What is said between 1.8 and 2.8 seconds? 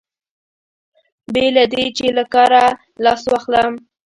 چې له کاره